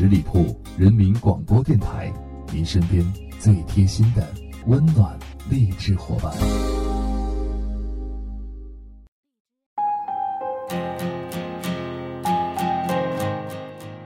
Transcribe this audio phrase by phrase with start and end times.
[0.00, 2.10] 十里铺人民广播电台，
[2.50, 3.04] 您身边
[3.38, 4.26] 最贴心的
[4.66, 5.18] 温暖
[5.50, 6.34] 励志伙伴。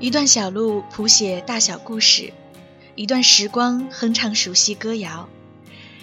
[0.00, 2.32] 一段小路谱写大小故事，
[2.96, 5.28] 一段时光哼唱熟悉歌谣，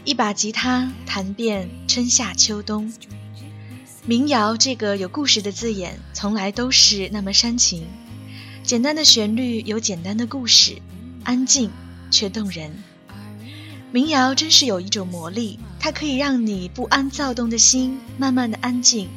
[0.06, 2.94] 一把吉他弹遍春夏秋冬。
[4.06, 7.86] 民谣这个有故事的字眼，从来都是那么煽情。
[8.64, 10.82] 简单的旋律有简单的故事，
[11.24, 11.72] 安静
[12.12, 12.72] 却动人。
[13.92, 19.10] 民谣真是有一种魔力，它可以让你不安躁动的心慢慢的安静，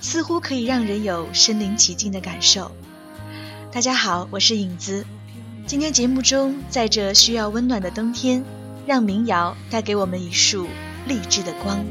[0.00, 2.72] 似乎可以让人有身临其境的感受。
[3.72, 5.06] 大家好，我是影子。
[5.66, 8.44] 今天节目中，在这需要温暖的冬天，
[8.86, 10.66] 让民谣带给我们一束
[11.06, 11.84] 励志的光。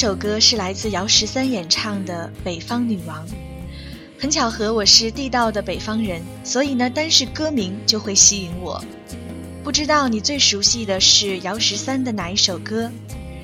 [0.00, 3.26] 首歌是来自姚十三演唱的《北方女王》，
[4.16, 8.80] 很巧合，我是地道的北方人，所以呢，单是歌名就会吸引我。
[9.64, 12.88] 不知道你最熟悉的是姚十三的哪一首歌？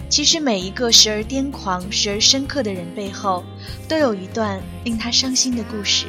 [0.08, 3.42] 其实每一个时而癫狂、时而深刻的人背后，
[3.88, 6.06] 都有一段令他伤心的故事，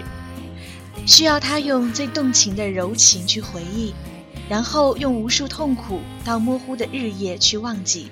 [1.07, 3.95] 需要他用最动情的柔情去回忆，
[4.47, 8.11] 然后用无数痛苦到模糊的日夜去忘记。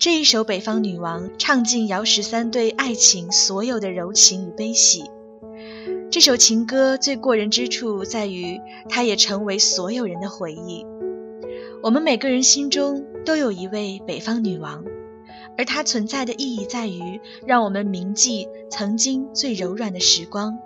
[0.00, 5.04] 这一首《北方女王》唱尽姚十三对爱情所有的柔情与悲喜。
[6.10, 10.86] 这首情歌最过人之处在于，它也成为所有人的回忆。
[11.82, 14.82] 我们每个人心中都有一位北方女王，
[15.58, 20.58] 而她存在的意义在于，让我们铭记曾经最柔软的时光，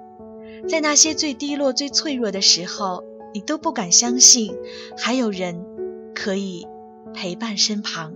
[0.68, 4.54] 在那些最低落、最脆弱的时候，你都不敢相信
[4.96, 5.66] 还有人
[6.14, 6.68] 可以
[7.12, 8.14] 陪伴身旁。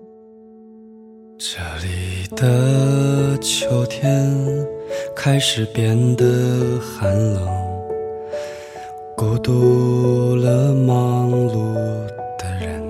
[1.41, 4.29] 这里的秋天
[5.15, 6.25] 开始变得
[6.81, 7.47] 寒冷，
[9.17, 11.75] 孤独了忙碌
[12.37, 12.83] 的人，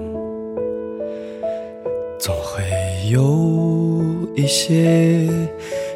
[2.19, 2.65] 总会
[3.11, 4.01] 有
[4.35, 5.29] 一些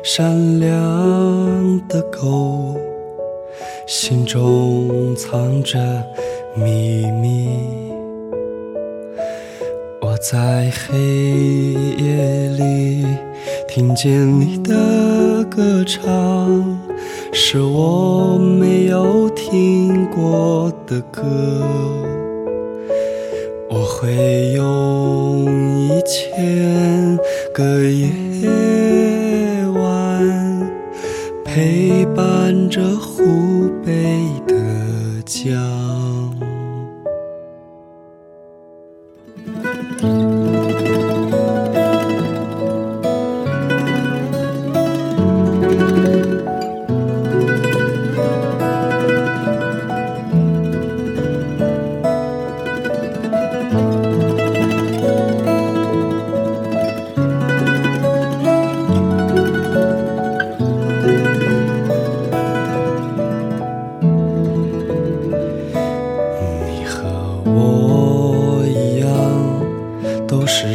[0.02, 2.76] 善良的狗，
[3.86, 5.78] 心中藏着
[6.54, 7.41] 秘密。
[10.22, 10.96] 在黑
[11.98, 13.04] 夜里
[13.66, 16.78] 听见你的歌唱，
[17.32, 21.20] 是我没有听过的歌。
[23.68, 25.31] 我会有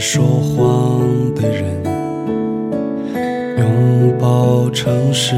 [0.10, 1.04] 说谎
[1.36, 1.84] 的人
[3.58, 5.36] 拥抱城市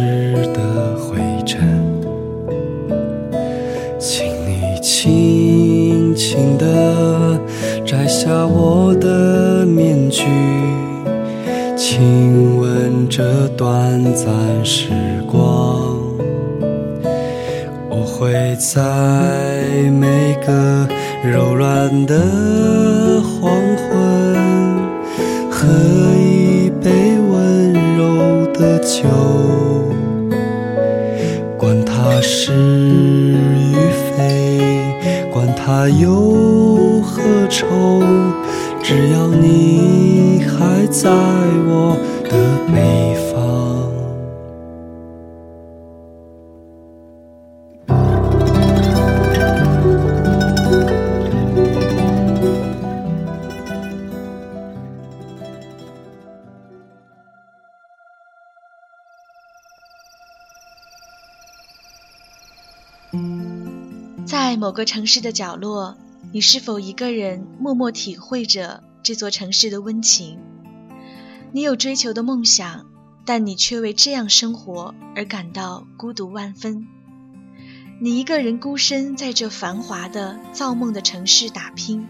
[0.54, 1.60] 的灰尘，
[3.98, 7.42] 请你轻轻的
[7.84, 10.22] 摘下我的面具，
[11.76, 14.30] 亲吻这短暂
[14.64, 14.92] 时
[15.26, 15.98] 光。
[17.90, 20.88] 我会在每个
[21.28, 23.29] 柔软的。
[35.90, 38.02] 忧和愁？
[38.82, 41.29] 只要你还在。
[64.60, 65.98] 某个城市的角落，
[66.34, 70.38] 你是否一个人默默体会着这座城市的温情？
[71.54, 72.86] 你有追求的梦想，
[73.26, 76.86] 但你却为这样生活而感到孤独万分。
[78.02, 82.06] 你一个人孤身在这繁华的造梦的城市打拼，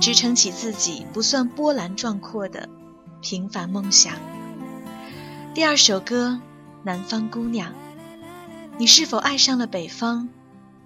[0.00, 2.70] 支撑起自己不算波澜壮阔的
[3.20, 4.14] 平凡梦想。
[5.52, 6.40] 第二首歌
[6.84, 7.70] 《南方姑娘》，
[8.78, 10.30] 你是否爱上了北方？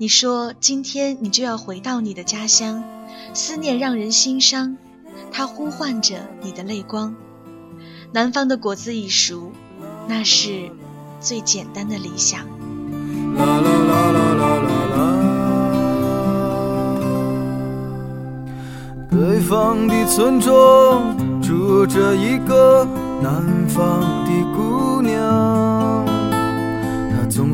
[0.00, 2.82] 你说今天你就要回到你的家乡，
[3.35, 4.79] 思念让人心伤，
[5.31, 7.14] 它呼唤着你的泪光。
[8.11, 9.52] 南方的果子已熟，
[10.08, 10.70] 那是
[11.20, 12.47] 最简单的理想。
[13.37, 15.05] 啦啦啦啦啦啦啦。
[19.11, 22.88] 北方的村庄住着一个
[23.20, 24.79] 南方的姑娘，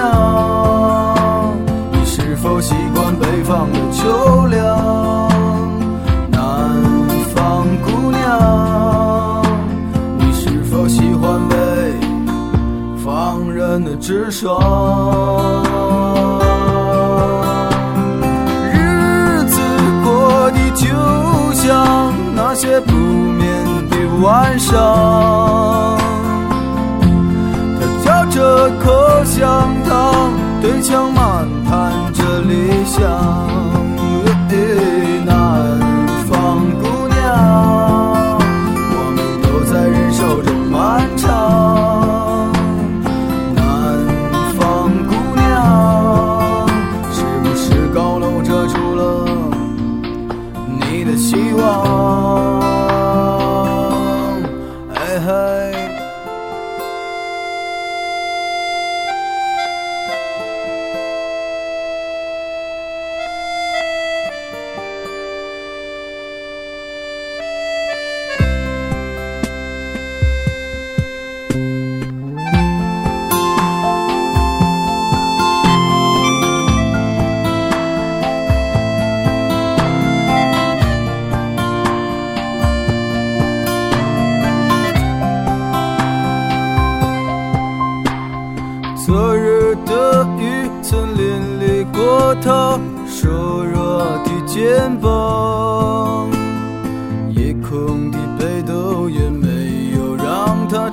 [0.00, 1.54] 娘，
[1.92, 3.78] 你是否习惯北方的？
[3.92, 5.28] 秋凉，
[6.30, 6.40] 南
[7.34, 9.42] 方姑娘，
[10.18, 11.56] 你是否喜欢北
[13.04, 14.58] 方人的直爽？
[18.72, 19.60] 日子
[20.02, 20.86] 过得就
[21.52, 23.46] 像那些不眠
[23.90, 25.98] 的晚上，
[27.78, 29.68] 他嚼着口香
[30.60, 33.69] 对墙漫谈着理想。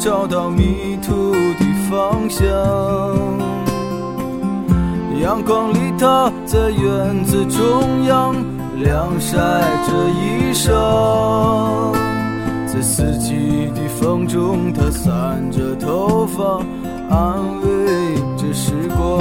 [0.07, 2.47] 找到迷途的方向，
[5.21, 8.33] 阳光里他在院子中央
[8.77, 10.71] 晾晒着衣裳，
[12.65, 16.61] 在四季的风中他散着头发，
[17.13, 19.19] 安慰着时光。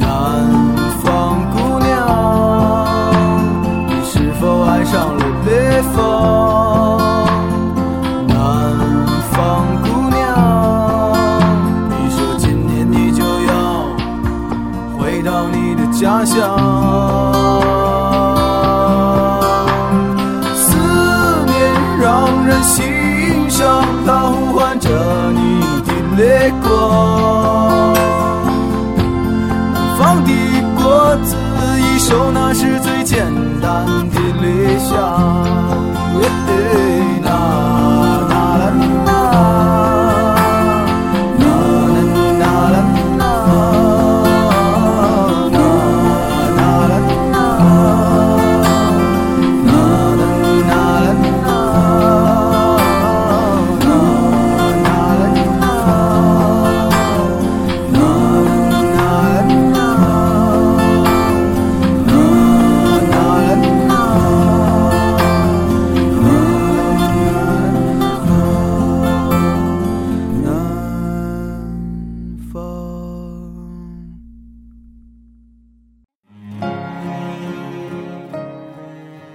[0.00, 0.61] 南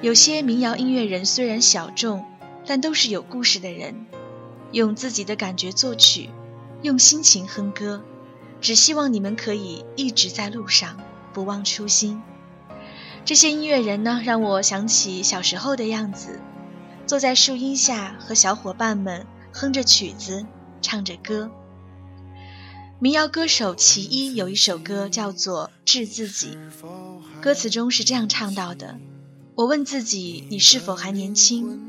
[0.07, 2.23] 有些民谣音乐人虽然小众，
[2.65, 4.05] 但都是有故事的人，
[4.71, 6.29] 用自己的感觉作曲，
[6.81, 8.01] 用心情哼歌，
[8.61, 10.97] 只希望你们可以一直在路上，
[11.33, 12.21] 不忘初心。
[13.25, 16.39] 这些音乐人呢，让我想起小时候的样子，
[17.05, 20.45] 坐在树荫下和小伙伴们哼着曲子，
[20.81, 21.51] 唱着歌。
[22.99, 26.57] 民谣歌手其一有一首歌叫做《治自己》，
[27.41, 28.97] 歌词中是这样唱到的。
[29.57, 31.79] 我问自己：你是否还年轻？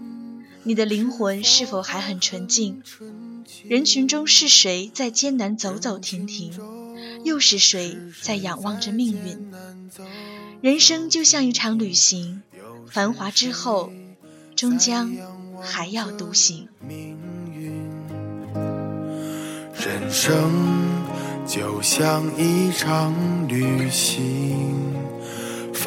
[0.62, 2.82] 你的灵魂是否还很纯净？
[3.68, 6.50] 人群中是谁在艰难走走停停？
[7.24, 9.52] 又是谁在仰望着命运？
[10.62, 12.42] 人生就像一场旅行，
[12.90, 13.92] 繁华之后，
[14.56, 15.12] 终将
[15.60, 16.68] 还要独行。
[19.74, 20.50] 人生
[21.46, 23.14] 就像一场
[23.46, 24.77] 旅行。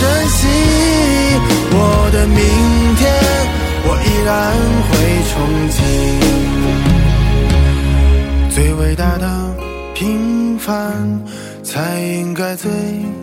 [0.00, 0.38] 珍惜。
[1.72, 1.76] 我
[2.12, 2.38] 的明
[2.96, 3.04] 天，
[3.84, 4.32] 我依然
[4.88, 4.90] 会
[5.30, 5.32] 憧
[5.70, 5.78] 憬。
[8.54, 9.24] 最伟大的
[9.94, 10.72] 平凡
[11.62, 12.70] 才应该最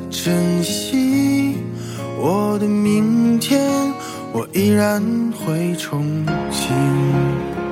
[0.10, 1.58] 珍惜。
[2.20, 3.94] 我的明天。
[4.36, 5.00] 我依然
[5.46, 6.02] 会憧
[6.50, 7.63] 憬。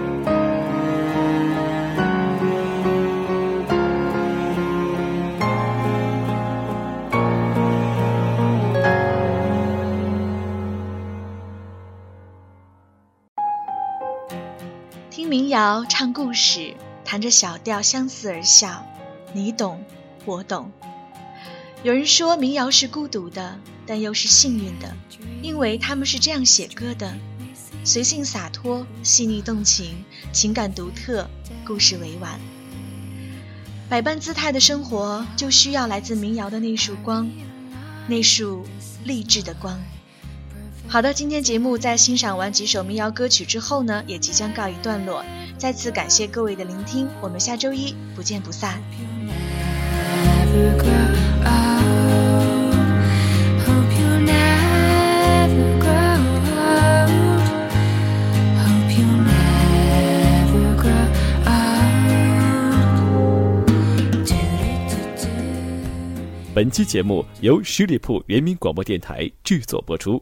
[15.93, 18.81] 唱故事，弹着小调，相思而笑，
[19.33, 19.83] 你懂，
[20.23, 20.71] 我懂。
[21.83, 24.95] 有人说民谣是孤独的，但又是幸运的，
[25.41, 27.13] 因为他们是这样写歌的：
[27.83, 31.29] 随性洒脱、细腻动情、情感独特、
[31.65, 32.39] 故事委婉。
[33.89, 37.29] 百般姿态的生活，就需要来自民谣的那束光，
[38.07, 38.65] 那束
[39.03, 39.77] 励志的光。
[40.91, 45.23] 好的，今天节目在欣赏完几首民谣歌曲之后呢，也即将告一段落。
[45.57, 48.83] 再次感谢各位的聆听，我们下周一不见不散。
[66.53, 70.21] 本期节目由十里铺人民广播电台制作播出。